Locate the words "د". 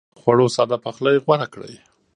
0.13-0.15